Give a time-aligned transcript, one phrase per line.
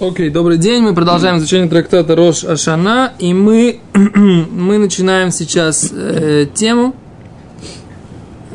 [0.00, 0.82] Окей, добрый день.
[0.82, 6.94] Мы продолжаем изучение трактата Рош Ашана, и мы, мы начинаем сейчас э, тему,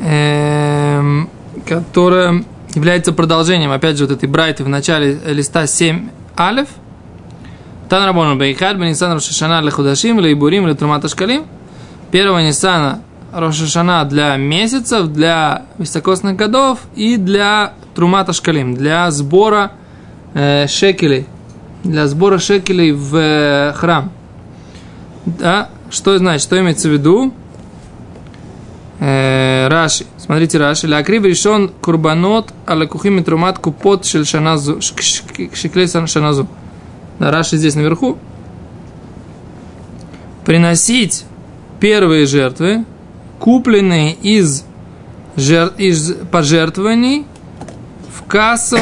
[0.00, 1.24] э,
[1.66, 2.44] которая
[2.74, 6.68] является продолжением, опять же, вот этой брайты в начале листа 7 алев.
[7.88, 11.46] Тан Рабону Бейхад, Бенисан Рошашана для худашим, для ибурим, для трумата шкалим.
[12.10, 13.02] Первого Нисана
[13.32, 19.72] Рошашана для месяцев, для високосных годов и для трумата шкалим, для сбора
[20.68, 21.26] шекелей,
[21.86, 24.12] для сбора шекелей в э, храм.
[25.24, 25.70] Да?
[25.90, 27.32] Что значит, что имеется в виду?
[28.98, 30.04] Э, Раши.
[30.18, 30.88] Смотрите, Раши.
[30.88, 34.80] Лакрив решен курбанот алакухим и трумат купот шель шаназу.
[34.80, 36.48] Шеклей шаназу.
[37.18, 38.18] Да, Раши здесь наверху.
[40.44, 41.24] Приносить
[41.80, 42.84] первые жертвы,
[43.40, 44.64] купленные из,
[45.36, 47.26] жер, из пожертвований
[48.14, 48.78] в кассу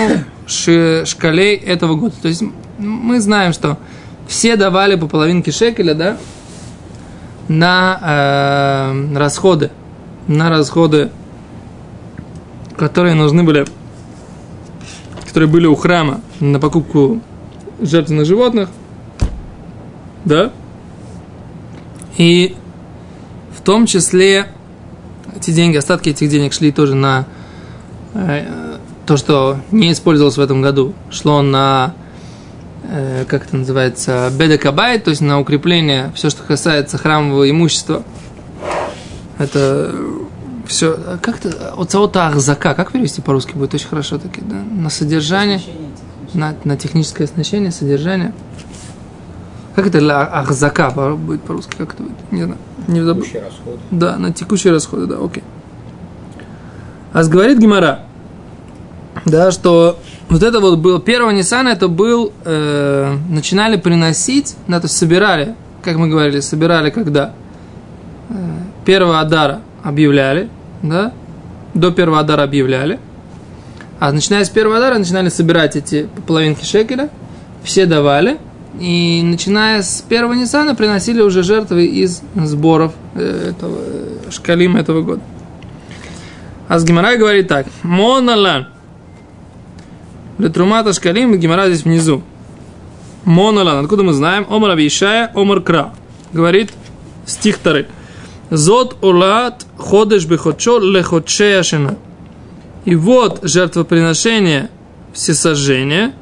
[0.47, 2.15] шкалей этого года.
[2.21, 2.43] То есть
[2.79, 3.79] мы знаем, что
[4.27, 6.17] все давали по половинке шекеля, да,
[7.49, 9.71] на э, расходы,
[10.29, 11.11] на расходы,
[12.77, 13.67] которые нужны были,
[15.27, 17.21] которые были у храма на покупку
[17.81, 18.71] жертвенных животных,
[20.25, 20.53] да,
[22.17, 22.57] и
[23.57, 24.49] в том числе
[25.37, 27.27] эти деньги, остатки этих денег шли тоже на
[28.15, 28.64] э,
[29.07, 31.95] то, что не использовалось в этом году, шло на
[32.87, 38.03] Э, как это называется, бедекабай, то есть на укрепление, все, что касается храмового имущества.
[39.39, 39.95] Это
[40.67, 44.57] все, как это, оцаота ахзака, как перевести по-русски будет очень хорошо таки, да?
[44.57, 45.61] На содержание,
[46.35, 48.33] на, на техническое оснащение, содержание.
[49.75, 52.33] Как это ахзака будет по-русски, как это будет?
[52.33, 53.25] Не знаю, не забыл.
[53.91, 55.43] Да, на текущие расходы, да, окей.
[57.13, 58.03] А говорит Гимара,
[59.25, 64.87] да, что вот это вот был, первого Ниссана это был, э, начинали приносить, да, то
[64.87, 67.33] есть собирали, как мы говорили, собирали когда?
[68.29, 68.35] Э,
[68.85, 70.51] первого Адара объявляли,
[70.83, 71.13] да,
[71.73, 72.99] до первого Адара объявляли,
[73.99, 77.09] а начиная с первого Адара начинали собирать эти половинки шекеля,
[77.63, 78.39] все давали,
[78.79, 85.01] и начиная с первого Ниссана приносили уже жертвы из сборов э, этого, э, шкалима этого
[85.03, 85.23] года.
[86.69, 88.69] А с Гимарай говорит так, Моналан,
[90.39, 92.23] Летрумата шкалим, Гимара здесь внизу.
[93.25, 94.47] Монолан, откуда мы знаем?
[94.51, 95.95] Омар Авишая, Омар Кра.
[96.33, 96.73] Говорит
[97.27, 97.87] стих второй.
[98.51, 101.97] Зод улат ходеш бехочо лехочея шена.
[102.85, 104.71] И вот жертвоприношение
[105.13, 106.13] всесожжения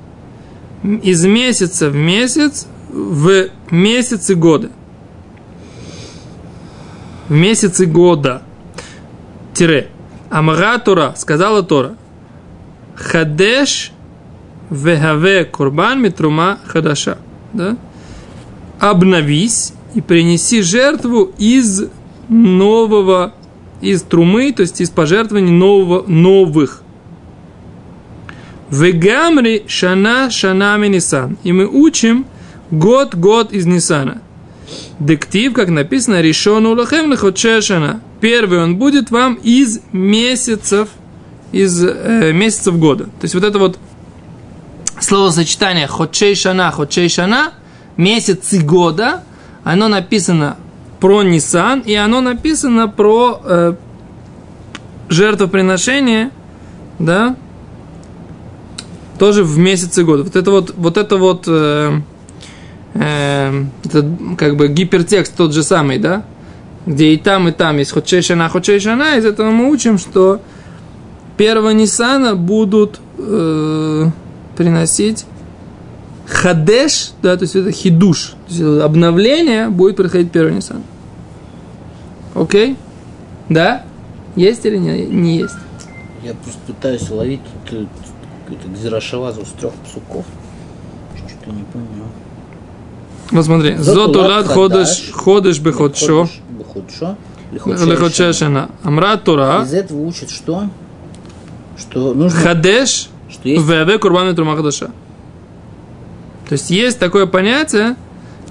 [0.85, 4.71] из месяца в месяц в месяцы года.
[7.29, 8.43] В месяцы года.
[9.55, 9.89] Тире.
[10.31, 11.97] Амара сказала Тора.
[12.95, 13.93] Хадеш
[14.73, 17.19] вехаве курбан митрума хадаша.
[17.53, 17.77] Да?
[18.81, 21.85] Обновись и принеси жертву из
[22.29, 23.35] нового,
[23.81, 26.83] из трумы, то есть из пожертвований нового, новых.
[28.71, 31.37] Вегамри шана шанами нисан.
[31.43, 32.25] И мы учим
[32.71, 34.23] год-год из Нисана.
[34.99, 37.15] Дектив, как написано, решену лахем
[37.63, 38.01] шана.
[38.21, 40.89] Первый он будет вам из месяцев,
[41.53, 43.05] из э, месяцев года.
[43.05, 43.79] То есть вот это вот
[45.03, 47.53] словосочетание ходчей шана, ходчей шана,
[47.97, 49.23] месяцы года,
[49.65, 50.57] оно написано
[51.01, 53.75] про Нисан, и оно написано про э,
[55.09, 56.31] жертвоприношение,
[56.99, 57.37] да,
[59.19, 60.25] тоже в месяце года.
[60.25, 62.01] Вот это вот, вот это вот, э,
[62.95, 66.25] э, это как бы гипертекст тот же самый, да,
[66.87, 70.41] где и там, и там есть ходчей шана, ходчей шана, из этого мы учим, что
[71.37, 74.11] первого Нисана будут э,
[74.63, 75.25] приносить
[76.27, 80.83] хадеш, да, то есть это хидуш, то есть это обновление будет происходить первый Нисан.
[82.35, 82.77] Окей?
[83.49, 83.83] Да?
[84.37, 85.55] Есть или не, не есть?
[86.23, 87.87] Я просто пытаюсь ловить тут э,
[88.43, 90.25] какую-то гзирашавазу с трех псуков.
[91.17, 92.11] Что-то не понимаю.
[93.33, 93.77] Вот смотри.
[93.77, 96.29] Зотулад ходеш, ходеш беходшо.
[96.51, 97.17] Беходшо.
[97.53, 98.71] Леходша шана.
[98.83, 99.65] Амра Тора.
[99.65, 100.69] Из этого учат что?
[101.77, 102.39] Что нужно...
[102.39, 104.91] Хадеш Что есть Веве курбан трума хадаша.
[106.49, 107.97] То есть есть такое понятие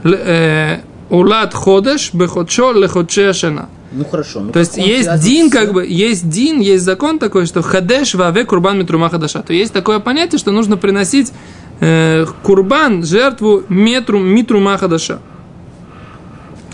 [0.04, 0.80] э,
[1.10, 3.70] улад ходеш беходшо леходше шана.
[3.92, 4.40] Ну хорошо.
[4.40, 8.46] Ну То есть есть дин, как бы, есть дин, есть закон такой, что хадеш ваве
[8.46, 9.42] курбан митрума хадаша.
[9.44, 11.32] То есть такое понятие, что нужно приносить
[11.82, 15.20] э, курбан, жертву метру, митрума хадаша.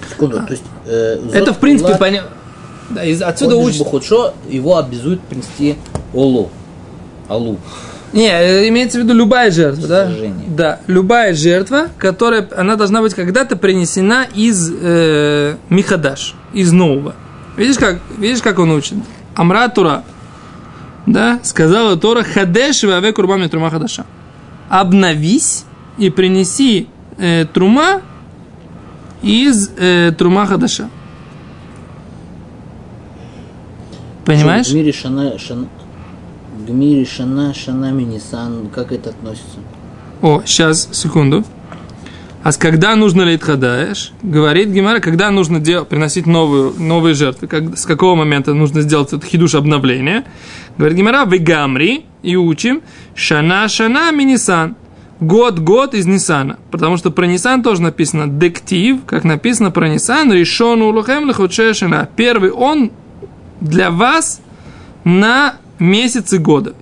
[0.09, 0.63] Секунду, то есть...
[0.86, 2.30] э, Это, зод в принципе, понятно.
[2.89, 3.83] Да, из, отсюда учится.
[3.83, 5.75] бухудшо, его обязуют принести
[6.13, 6.51] олу.
[7.27, 7.57] Алу.
[8.13, 10.12] Не, э, имеется в виду любая жертва, да?
[10.48, 17.15] Да, любая жертва, которая, она должна быть когда-то принесена из э, Михадаш, из нового.
[17.57, 18.95] Видишь, как, видишь, как он учит?
[19.36, 20.04] Амра Тура,
[21.07, 24.06] да, сказала Тора, хадеш ваве курбам трума хадаша.
[24.69, 25.65] Обновись
[25.98, 26.88] и принеси
[27.18, 28.01] э, трума
[29.21, 30.89] из э, трума хадаша.
[34.25, 34.68] Понимаешь?
[34.68, 35.68] В мире шана, шана,
[36.68, 39.60] в мире шана, шанами нисан, как это относится?
[40.22, 41.44] О, сейчас, секунду.
[42.44, 44.14] А с когда нужно ли хадаеш?
[44.22, 49.10] Говорит Гимара, когда нужно дел, приносить новую, новые жертвы, как, с какого момента нужно сделать
[49.10, 50.24] этот хидуш обновления.
[50.78, 52.81] Говорит Гимара, вы гамри и учим
[53.16, 54.75] шана шана минисан.
[55.19, 56.60] Год, год из Нисана.
[56.69, 62.08] Потому что про Нисан тоже написано дектив, как написано про Нисан, решен улухем лихучешина.
[62.16, 62.92] Первый он
[63.60, 64.42] для вас
[65.04, 66.74] на месяцы года.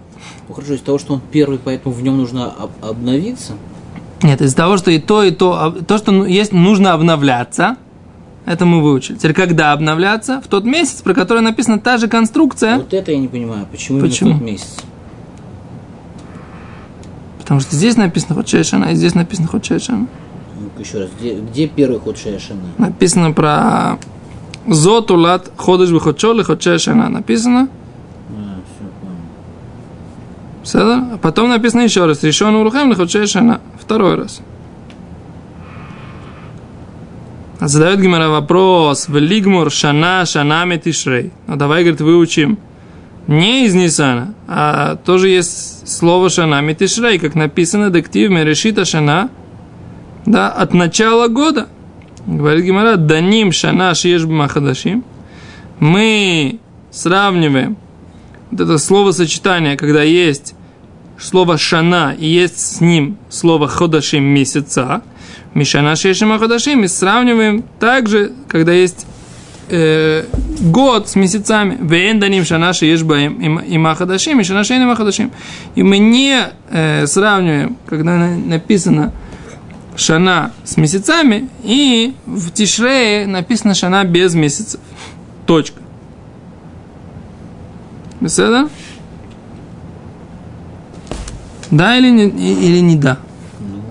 [0.47, 3.53] Ну, хорошо, из того, что он первый, поэтому в нем нужно об- обновиться.
[4.21, 7.77] Нет, из того, что и то, и то, то, что ну, есть, нужно обновляться,
[8.45, 9.17] это мы выучили.
[9.17, 10.41] Теперь, когда обновляться?
[10.41, 12.77] В тот месяц, про который написана та же конструкция.
[12.77, 14.29] Вот это я не понимаю, почему, Почему?
[14.29, 14.77] именно тот месяц?
[17.39, 20.07] Потому что здесь написано Ходшешана, и здесь написано Ходшешана.
[20.59, 22.39] Ну-ка еще раз, где, где первый ход шана?
[22.77, 23.99] Написано про
[24.67, 27.07] Зотулат ходыш бы ходшол и Ходшешана.
[27.09, 27.67] Написано.
[28.29, 29.15] А, все, понял.
[29.83, 30.54] Седа?
[30.54, 30.54] А
[31.21, 32.23] потом написано еще раз.
[32.23, 33.61] Решен урухем ли Ходшешана.
[33.79, 34.41] Второй раз.
[37.59, 39.07] Задает Гимара вопрос.
[39.07, 41.31] В лигмур шана шанами тишрей.
[41.47, 42.57] Ну давай, говорит, выучим.
[43.27, 49.29] Не из Нисана, а тоже есть слово шанами тишрей, как написано дектив решита шана.
[50.27, 51.67] Да, от начала года.
[52.27, 55.03] Говорит Гимара, даним шана шиеш махадашим.
[55.79, 56.59] Мы
[56.91, 57.77] сравниваем
[58.51, 60.55] вот это словосочетание, когда есть
[61.19, 65.01] слово шана и есть с ним слово ходашим месяца,
[65.53, 69.07] мишана шешим ходашим, мы сравниваем также, когда есть
[69.69, 70.25] э,
[70.61, 71.77] год с месяцами.
[71.79, 75.31] Вен даним шана шеш баим и махадашим, и шана шейна махадашим.
[75.75, 76.39] И мы не
[76.69, 79.13] э, сравниваем, когда на- написано
[79.95, 84.79] шана с месяцами, и в Тишрее написано шана без месяцев.
[85.45, 85.84] Точка.
[88.21, 88.69] Беседа?
[91.71, 93.17] Да или не, или не да?
[93.59, 93.81] Ну,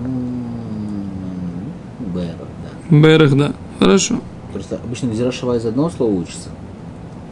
[2.13, 2.97] да.
[2.97, 3.53] Берех, да.
[3.79, 4.21] Хорошо.
[4.53, 6.49] Просто обычно Гзирашева из одного слова учится.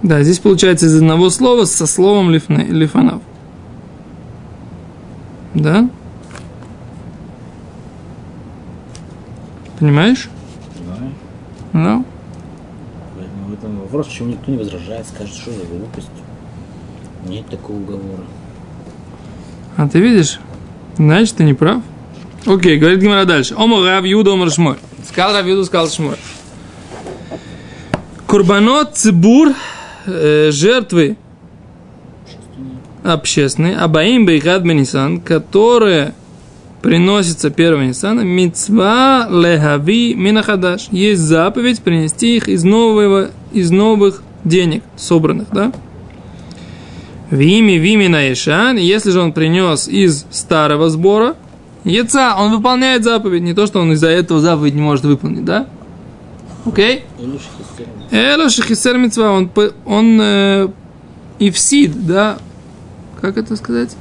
[0.04, 3.22] Да, здесь получается из одного слова со словом лифне, лифанав.
[5.54, 5.89] Да?
[9.80, 10.30] Понимаешь?
[11.72, 12.04] Да.
[13.16, 16.10] Поэтому в этом вопрос, почему никто не возражает, скажет, что за глупость.
[17.28, 18.24] Нет такого уговора.
[19.78, 20.40] А ты видишь?
[20.98, 21.81] Значит, ты не прав.
[22.46, 23.56] Окей, говорит Гимара дальше.
[23.58, 24.75] Омо Рав Юда Омар Шмой.
[25.08, 26.16] Сказал Рав Юда, сказал Шмой.
[28.28, 29.54] Курбанот цибур,
[30.06, 31.18] э, жертвы
[33.04, 36.14] общественные, абаим бейхад бенисан, которые
[36.81, 40.90] приносятся первого Нисана, мицва лехави минахадаш.
[40.92, 45.72] Есть заповедь принести их из, нового, из новых денег, собранных, да?
[47.33, 51.35] Вими, вими на Ишан, если же он принес из старого сбора,
[51.83, 55.65] яйца, он выполняет заповедь, не то, что он из-за этого заповедь не может выполнить, да?
[56.63, 57.05] Окей?
[58.12, 59.50] Эла шахисер митцва, он,
[59.84, 60.67] он э,
[61.39, 62.38] ивсид, да?
[63.19, 63.96] Как это сказать?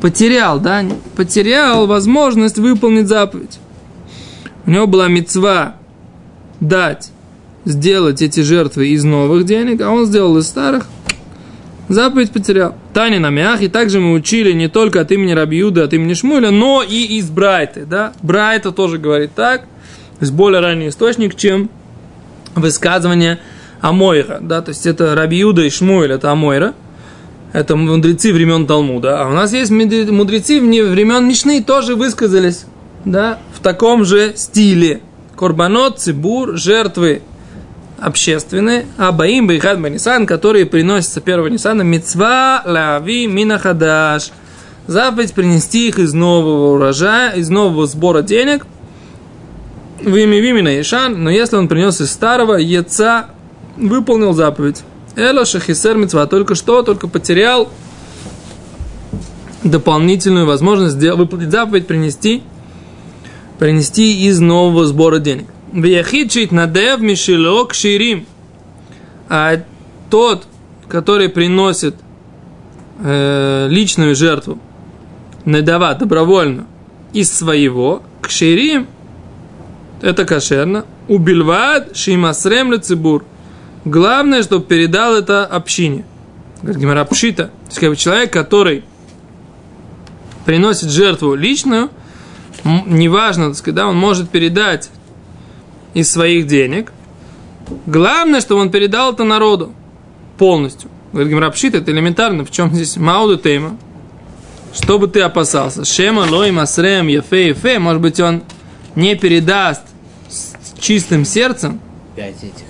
[0.00, 0.84] Потерял, да?
[1.16, 3.58] Потерял возможность выполнить заповедь.
[4.64, 5.74] У него была мецва
[6.60, 7.10] дать,
[7.64, 10.86] сделать эти жертвы из новых денег, а он сделал из старых.
[11.88, 12.74] Заповедь потерял.
[12.92, 16.50] Таня на мях, и также мы учили не только от имени Рабиуда, от имени Шмуля,
[16.50, 18.12] но и из Брайты, да?
[18.22, 21.70] Брайта тоже говорит так, то есть более ранний источник, чем
[22.54, 23.38] высказывание
[23.80, 26.74] Амойра, да, то есть это Рабиуда и Шмуэль, это Амойра,
[27.52, 32.66] это мудрецы времен Талмуда, а у нас есть мудре- мудрецы времен Мишны тоже высказались,
[33.04, 35.00] да, в таком же стиле.
[35.36, 37.22] Корбанот, цибур, жертвы
[38.00, 44.30] общественные, абаим, бейхад, банисан, которые приносятся первого Нисана, мецва, лави, минахадаш.
[44.86, 48.66] Заповедь принести их из нового урожая, из нового сбора денег,
[50.02, 53.26] в имя Вимина Ишан, но если он принес из старого, яца
[53.76, 54.82] выполнил заповедь.
[55.16, 57.68] Эла шахисер митцва, только что, только потерял
[59.64, 62.42] дополнительную возможность выполнить заповедь, принести,
[63.58, 65.46] принести из нового сбора денег.
[65.72, 68.26] Вияхидшит надев мишилок ширим.
[69.28, 69.62] А
[70.10, 70.46] тот,
[70.88, 71.94] который приносит
[73.00, 74.58] э, личную жертву
[75.44, 76.66] недава добровольно
[77.12, 78.86] из своего, к ширим,
[80.00, 83.24] это кошерно, убильвад шимасрем цибур.
[83.84, 86.04] Главное, чтобы передал это общине.
[86.62, 87.44] Говорит Гимара Пшита.
[87.44, 88.84] То есть, как бы человек, который
[90.44, 91.90] приносит жертву личную,
[92.64, 94.90] неважно, так сказать, да, он может передать
[95.94, 96.92] из своих денег.
[97.86, 99.72] Главное, чтобы он передал это народу
[100.38, 100.90] полностью.
[101.12, 102.44] Говорит Гимара Пшита, это элементарно.
[102.44, 103.76] В чем здесь Мауду Тейма?
[104.74, 105.84] Что бы ты опасался?
[105.84, 107.78] Шема, Лой, Масрем, Ефе, Ефе.
[107.78, 108.42] Может быть, он
[108.94, 109.82] не передаст
[110.28, 111.80] с чистым сердцем.
[112.14, 112.66] Пять этих.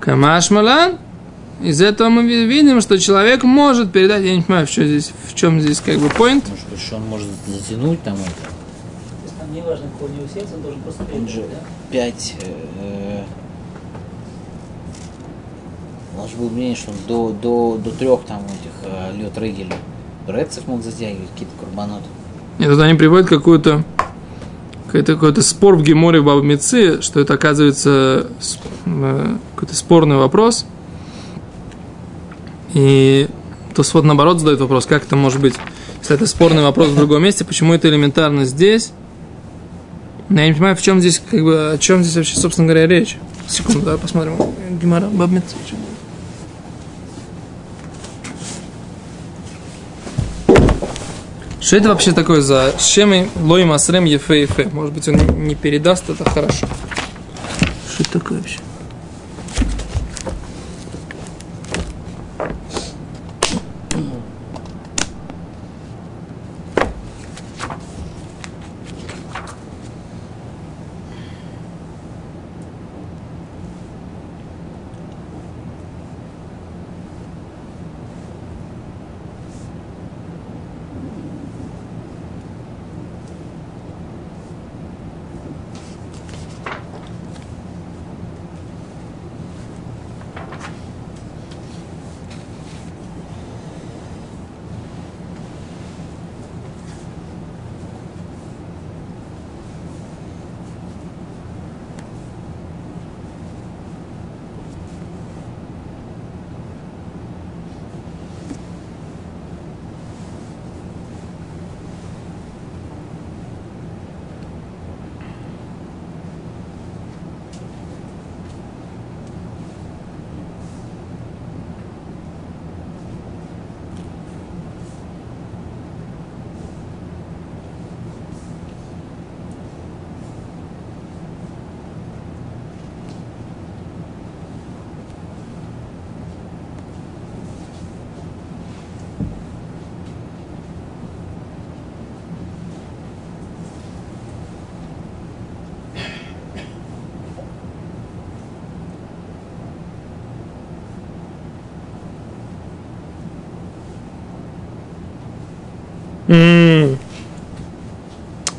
[0.00, 0.98] Камаш Малан.
[1.62, 4.22] Из этого мы видим, что человек может передать.
[4.22, 6.42] Я не понимаю, в чем здесь, в чем здесь как бы point.
[6.48, 8.59] Может что он может затянуть там это.
[9.62, 11.50] То есть там не важно, какое у него сердце, он должен просто Он же передать,
[11.50, 11.58] да?
[11.90, 12.36] пять.
[12.42, 13.22] э,
[16.14, 19.36] У нас же было мнение, что он до, до, до трех там этих э, лед
[19.38, 19.74] рыгелей.
[20.26, 22.04] Рецев мог затягивать какие-то курбаноты.
[22.58, 23.84] И тут они приводят какую-то
[24.86, 28.26] какой-то, какой-то спор в Геморе в Бабмице, что это оказывается
[28.86, 30.66] э, какой-то спорный вопрос.
[32.74, 33.28] И
[33.74, 35.54] Тосфот наоборот задает вопрос, как это может быть,
[36.00, 38.92] если это спорный вопрос в другом месте, почему это элементарно здесь?
[40.30, 42.86] Но я не понимаю, в чем здесь, как бы, о чем здесь вообще, собственно говоря,
[42.86, 43.18] речь.
[43.48, 44.36] Секунду, давай посмотрим.
[44.80, 45.56] Гемора Бабмице.
[51.60, 54.68] Что это вообще такое за шемы лой масрем ефе ефе?
[54.72, 56.68] Может быть, он не передаст это хорошо.
[57.92, 58.58] Что это такое вообще?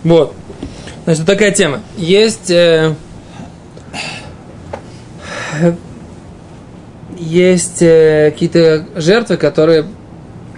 [0.03, 0.35] Вот.
[1.05, 1.81] Значит, такая тема.
[1.97, 2.51] Есть...
[2.51, 2.95] э,
[7.17, 9.85] есть э, какие-то жертвы, которые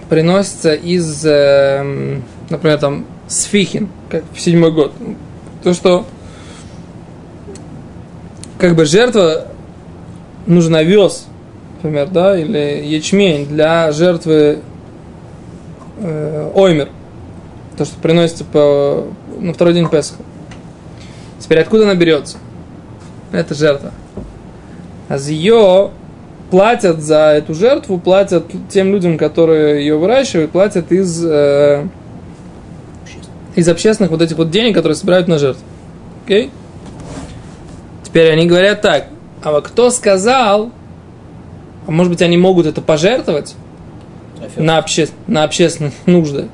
[0.08, 2.18] приносятся из, э,
[2.48, 4.92] например, там, сфихин, как в седьмой год.
[5.62, 6.06] То, что
[8.58, 9.48] как бы жертва
[10.46, 11.26] нужен овес,
[11.76, 14.60] например, да, или ячмень для жертвы
[15.98, 16.88] э, оймер,
[17.76, 19.06] то, что приносится по,
[19.38, 20.16] на второй день Песха.
[21.38, 22.38] Теперь откуда она берется?
[23.32, 23.92] Это жертва.
[25.08, 25.90] А за ее
[26.50, 31.86] платят за эту жертву, платят тем людям, которые ее выращивают, платят из, э,
[33.56, 35.62] из общественных вот этих вот денег, которые собирают на жертву.
[36.24, 36.50] Окей?
[38.04, 39.08] Теперь они говорят так,
[39.42, 40.70] а вот кто сказал,
[41.86, 43.56] а может быть они могут это пожертвовать
[44.56, 46.48] на, обще, на общественные нужды.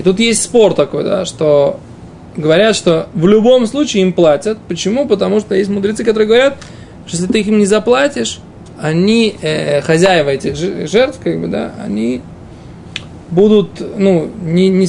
[0.00, 1.78] И тут есть спор такой, да, что
[2.34, 4.56] говорят, что в любом случае им платят.
[4.66, 5.06] Почему?
[5.06, 6.56] Потому что есть мудрецы, которые говорят,
[7.06, 8.40] что если ты им не заплатишь,
[8.80, 12.22] они, э, хозяева этих жертв, как бы, да, они
[13.30, 14.88] будут, ну, не, не,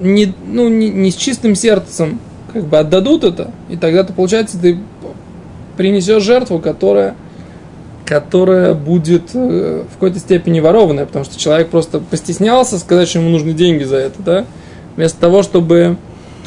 [0.00, 2.20] не, ну, не, не с чистым сердцем,
[2.52, 4.78] как бы отдадут это, и тогда то получается ты
[5.78, 7.14] принесешь жертву, которая,
[8.04, 13.30] которая будет э, в какой-то степени ворованная, потому что человек просто постеснялся сказать, что ему
[13.30, 14.44] нужны деньги за это, да,
[14.96, 15.96] вместо того, чтобы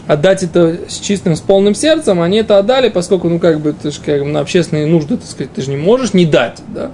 [0.08, 3.92] отдать это с чистым, с полным сердцем, они это отдали, поскольку, ну, как бы, ты
[3.92, 6.92] же, как бы, на общественные нужды, так сказать, ты же не можешь не дать, да.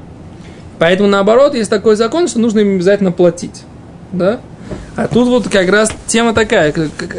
[0.79, 3.63] Поэтому, наоборот, есть такой закон, что нужно им обязательно платить,
[4.11, 4.39] да.
[4.95, 6.73] А тут вот как раз тема такая,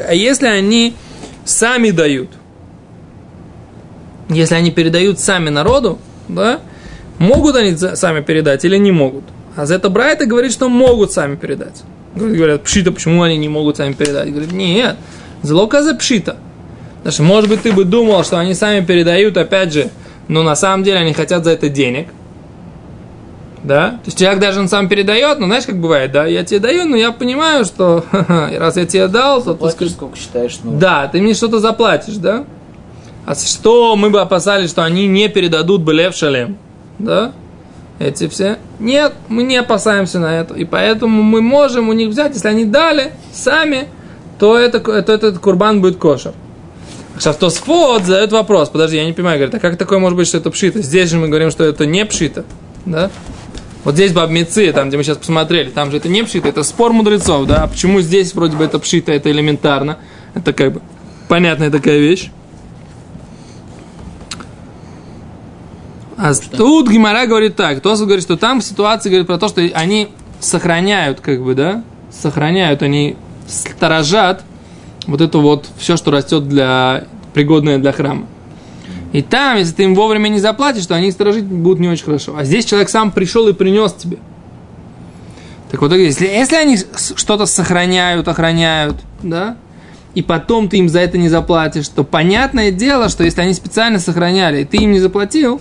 [0.09, 0.95] а если они
[1.45, 2.31] сами дают,
[4.29, 6.61] если они передают сами народу, да,
[7.19, 9.25] могут они сами передать или не могут?
[9.57, 11.83] А за это Брайта говорит, что могут сами передать.
[12.15, 14.31] Говорят, пшита, почему они не могут сами передать?
[14.31, 14.97] Говорит, нет,
[15.43, 16.37] залока за пшита.
[16.99, 19.91] Потому что, может быть, ты бы думал, что они сами передают, опять же,
[20.29, 22.09] но на самом деле они хотят за это денег.
[23.65, 23.91] Да?
[23.91, 26.85] То есть человек даже он сам передает, но знаешь, как бывает, да, я тебе даю,
[26.85, 30.81] но я понимаю, что раз я тебе дал, то ты скажешь, сколько считаешь нужным.
[30.81, 32.45] да, ты мне что-то заплатишь, да?
[33.25, 36.57] А что мы бы опасались, что они не передадут бы лев шалем?
[37.03, 37.33] Да?
[37.99, 38.59] Эти все.
[38.81, 40.55] Нет, мы не опасаемся на это.
[40.55, 43.89] И поэтому мы можем у них взять, если они дали сами,
[44.39, 46.33] то, это, то этот курбан будет кошер.
[47.19, 48.71] Сейчас то спот задает вопрос.
[48.71, 50.81] Подожди, я не понимаю, говорит, а как такое может быть, что это пшито?
[50.83, 52.45] Здесь же мы говорим, что это не пшито.
[52.87, 53.11] Да?
[53.85, 56.93] Вот здесь бабмецы, там, где мы сейчас посмотрели, там же это не пшито, это спор
[56.93, 57.65] мудрецов, да?
[57.65, 59.99] А почему здесь вроде бы это пшито, это элементарно?
[60.35, 60.81] Это как бы
[61.29, 62.31] понятная такая вещь.
[66.17, 67.81] А тут Гимара говорит так.
[67.81, 70.09] Тосов говорит, что там ситуация говорит про то, что они
[70.41, 73.17] сохраняют, как бы, да, сохраняют, они
[73.47, 74.45] сторожат
[75.07, 77.05] вот это вот все, что растет для
[77.35, 78.27] пригодное для храма.
[79.13, 82.35] И там, если ты им вовремя не заплатишь, то они сторожить будут не очень хорошо.
[82.37, 84.19] А здесь человек сам пришел и принес тебе.
[85.71, 86.79] Так вот, если, если они
[87.17, 89.57] что-то сохраняют, охраняют, да,
[90.15, 93.99] и потом ты им за это не заплатишь, то понятное дело, что если они специально
[93.99, 95.61] сохраняли, и ты им не заплатил,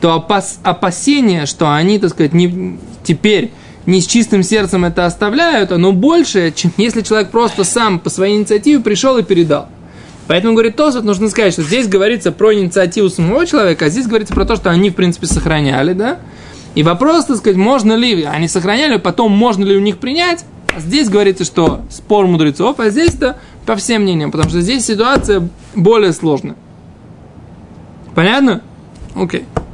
[0.00, 3.50] то опас, опасение, что они, так сказать, не, теперь
[3.86, 8.36] не с чистым сердцем это оставляют, оно больше, чем если человек просто сам по своей
[8.36, 9.68] инициативе пришел и передал.
[10.26, 14.34] Поэтому, говорит Тосот, нужно сказать, что здесь говорится про инициативу самого человека, а здесь говорится
[14.34, 16.18] про то, что они, в принципе, сохраняли, да?
[16.74, 20.44] И вопрос, так сказать, можно ли, они сохраняли, потом можно ли у них принять,
[20.76, 25.48] а здесь говорится, что спор мудрецов, а здесь-то по всем мнениям, потому что здесь ситуация
[25.74, 26.56] более сложная.
[28.14, 28.62] Понятно?
[29.14, 29.44] Окей.
[29.54, 29.65] Хшав-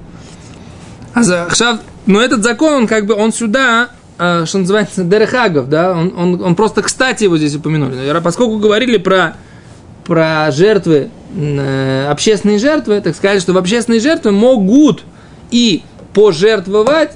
[2.06, 6.42] но этот закон, он как бы, он сюда, э, что называется, дерехагов, да, он, он,
[6.42, 8.20] он просто, кстати, его здесь упомянули.
[8.20, 9.36] Поскольку говорили про,
[10.04, 15.04] про жертвы, э, общественные жертвы, так сказать, что в общественные жертвы могут
[15.50, 15.82] и
[16.14, 17.12] пожертвовать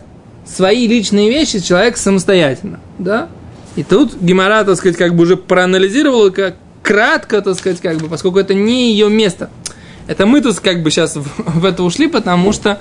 [0.47, 3.29] свои личные вещи человек самостоятельно, да?
[3.75, 8.09] И тут Гемора, так сказать, как бы уже проанализировала как кратко, так сказать, как бы,
[8.09, 9.51] поскольку это не ее место.
[10.07, 11.25] Это мы тут как бы сейчас в,
[11.61, 12.79] в это ушли, потому что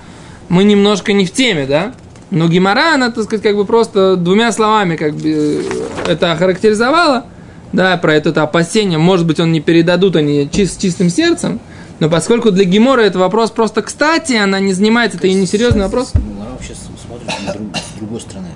[0.50, 1.94] мы немножко не в теме, да?
[2.32, 5.64] Но Гемора, она, так сказать, как бы просто двумя словами как бы
[6.06, 7.26] э, это охарактеризовала,
[7.72, 11.60] да, про это, это опасение, может быть, он не передадут они чис- с чистым сердцем,
[12.00, 16.14] но поскольку для Гемора это вопрос просто кстати, она не занимается, это и несерьезный вопрос.
[16.16, 18.48] Мара вообще смотрит на друг- с другой стороны.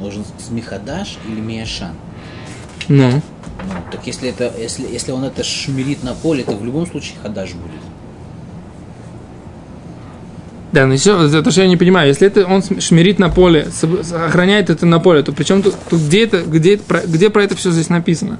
[0.00, 1.92] Должен с Михадаш или Миашан?
[2.86, 3.20] Ну, Ну,
[3.90, 7.52] так если, это, если, если он это шмирит на поле, то в любом случае Хадаш
[7.54, 7.80] будет.
[10.72, 13.68] Да, но еще, это что я не понимаю, если это он шмирит на поле,
[14.26, 17.56] охраняет это на поле, то причем тут, тут где это, где, про- где про это
[17.56, 18.38] все здесь написано?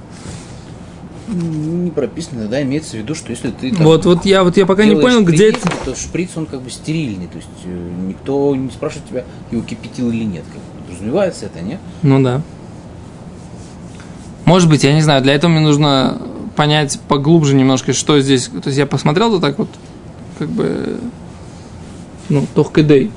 [1.28, 4.64] Не прописано, да, имеется в виду, что если ты там Вот, вот я, вот я
[4.66, 5.58] пока не понял, где это.
[5.60, 9.62] шприц, то шприц, он как бы стерильный, то есть э, никто не спрашивает тебя, его
[9.62, 10.44] кипятил или нет.
[10.46, 10.82] Как бы.
[10.86, 11.80] Подразумевается это, нет?
[12.02, 12.40] Ну да.
[14.46, 16.20] Может быть, я не знаю, для этого мне нужно
[16.56, 18.46] понять поглубже немножко, что здесь.
[18.46, 19.68] То есть я посмотрел вот так вот,
[20.38, 20.96] как бы,
[22.28, 23.10] ну, тохкадей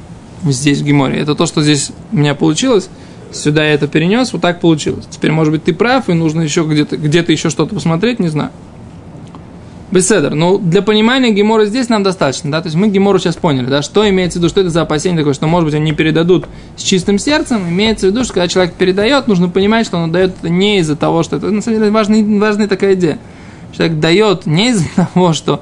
[0.43, 1.19] здесь в Гиморе.
[1.19, 2.89] Это то, что здесь у меня получилось.
[3.31, 5.05] Сюда я это перенес, вот так получилось.
[5.09, 8.51] Теперь, может быть, ты прав, и нужно еще где-то где еще что-то посмотреть, не знаю.
[9.91, 10.33] Беседер.
[10.35, 13.81] Но для понимания Гемора здесь нам достаточно, да, то есть мы Гемору сейчас поняли, да,
[13.81, 16.45] что имеется в виду, что это за опасение такое, что, может быть, они передадут
[16.77, 20.35] с чистым сердцем, имеется в виду, что когда человек передает, нужно понимать, что он дает
[20.39, 23.19] это не из-за того, что это, на самом деле, важная, важная такая идея.
[23.75, 25.61] Человек дает не из-за того, что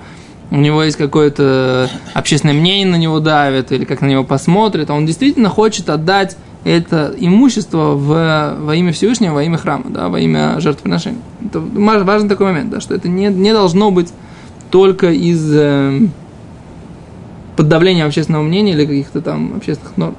[0.51, 4.93] у него есть какое-то общественное мнение на него давит, или как на него посмотрят, а
[4.93, 10.19] он действительно хочет отдать это имущество в, во имя Всевышнего, во имя храма, да, во
[10.19, 11.21] имя жертвоприношения.
[11.45, 14.11] Это важный такой момент, да, что это не, не должно быть
[14.69, 15.99] только из э,
[17.55, 20.15] под давлением общественного мнения или каких-то там общественных норм.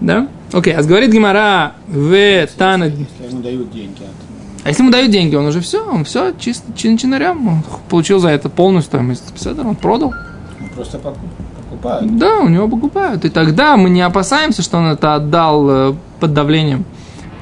[0.00, 0.28] Да?
[0.52, 2.84] Окей, а говорит Гимара в Тана.
[2.84, 4.25] Если ему дают деньги от
[4.66, 8.18] А если ему дают деньги, он уже все, он все чисто чин чинарем, он получил
[8.18, 9.32] за это полную стоимость.
[9.32, 10.12] Беседер, он продал.
[10.58, 11.14] ну, просто покуп-
[11.56, 12.16] покупают.
[12.18, 13.24] Да, у него покупают.
[13.24, 16.84] И тогда мы не опасаемся, что он это отдал э, под давлением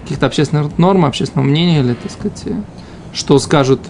[0.02, 2.60] каких-то общественных норм, общественного мнения, или, так сказать, э,
[3.14, 3.80] что скажут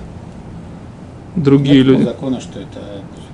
[1.34, 2.02] другие Нет люди.
[2.04, 2.78] закона, что это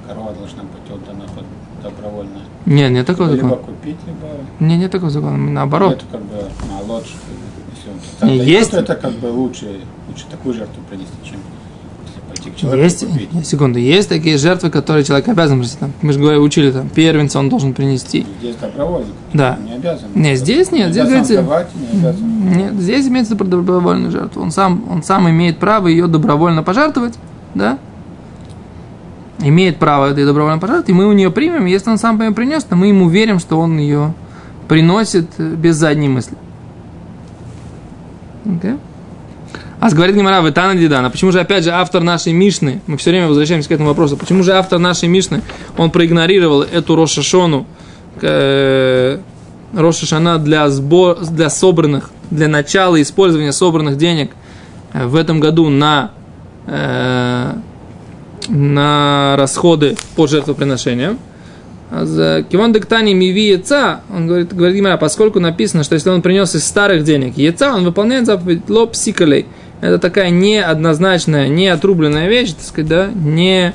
[0.09, 1.45] корова должна быть отдана под
[1.83, 2.41] добровольно.
[2.65, 3.63] Нет, нет такого либо закона.
[3.67, 4.29] купить, либо
[4.61, 5.37] Не, нет такого закона.
[5.37, 5.93] Наоборот.
[5.93, 6.37] это как бы
[6.71, 7.05] на лодж,
[8.19, 8.27] все.
[8.35, 9.67] Есть- Это как бы лучше,
[10.09, 11.39] лучше такую жертву принести, чем
[12.29, 13.47] пойти к человеку Есть, купить.
[13.47, 15.79] секунду, есть такие жертвы, которые человек обязан принести.
[15.79, 18.27] Там, мы же говорили, учили, там, первенца он должен принести.
[18.41, 19.09] Здесь добровольно.
[19.33, 19.59] Да.
[19.65, 20.09] Не обязан.
[20.15, 22.57] Не, здесь нет, Не здесь говорится- давать, не обязан.
[22.57, 24.43] Нет, здесь имеется про добровольную жертву.
[24.43, 27.15] Он сам, он сам имеет право ее добровольно пожертвовать,
[27.55, 27.79] да?
[29.43, 31.65] Имеет право этой добровольно пожертвовать, и мы у нее примем.
[31.65, 34.13] Если он сам ее принес, то мы ему верим, что он ее
[34.69, 36.37] приносит э, без задней мысли.
[38.45, 38.75] Окей?
[39.81, 41.09] А говорит Гимара, вы Тана Дидана.
[41.09, 44.43] Почему же, опять же, автор нашей Мишны, мы все время возвращаемся к этому вопросу, почему
[44.43, 45.43] же автор нашей Мишны,
[45.79, 47.67] он проигнорировал эту Рошашону,
[48.21, 49.19] э,
[49.73, 54.33] Рошашана для, сбор, для собранных, для начала использования собранных денег
[54.93, 56.11] э, в этом году на,
[56.67, 57.55] э,
[58.49, 61.19] на расходы по жертвоприношениям.
[61.91, 66.65] Кивон Дектани Миви Яца, он говорит, говорит Гимара, поскольку написано, что если он принес из
[66.65, 69.47] старых денег Яца, он выполняет заповедь лоб сикалей.
[69.81, 73.75] Это такая неоднозначная, не отрубленная вещь, так сказать, да, не...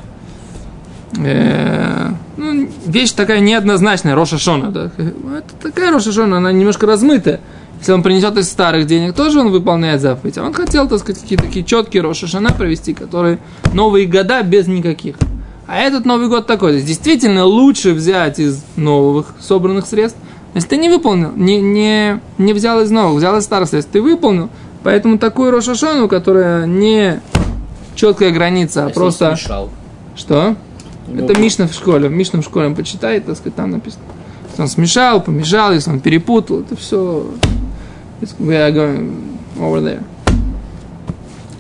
[1.18, 4.72] э, ну, вещь такая неоднозначная, Роша Шона.
[4.72, 4.92] Да.
[4.98, 7.42] Это такая Роша Шона, она немножко размытая.
[7.80, 10.38] Если он принесет из старых денег, тоже он выполняет заповедь.
[10.38, 13.40] А он хотел, так сказать, какие-то такие четкие Роша Шана провести, которые
[13.74, 15.16] новые года без никаких.
[15.68, 16.72] А этот Новый год такой.
[16.72, 20.20] То есть, действительно лучше взять из новых собранных средств.
[20.54, 24.02] Если ты не выполнил, не, не, не взял из новых, взял из старых средств, ты
[24.02, 24.50] выполнил.
[24.84, 27.20] Поэтому такую Рошашону, которая не
[27.96, 29.36] четкая граница, а Если просто...
[30.16, 30.56] Что?
[31.08, 32.08] Ну, Это Мишна в школе.
[32.08, 34.04] Мишна в школе он почитает, так сказать, там написано.
[34.50, 37.26] Если он смешал, помешал, если он перепутал, это все...
[38.22, 39.14] Are going
[39.58, 40.04] over there.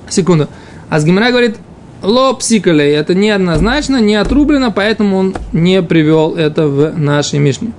[0.09, 0.47] Секунду.
[0.89, 1.57] А с Гимара говорит,
[2.05, 7.71] ло псикалей, это неоднозначно, не отрублено, поэтому он не привел это в нашей Мишне.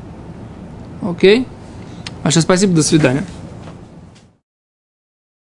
[1.02, 1.46] Окей?
[2.22, 3.24] Ваше спасибо, до свидания.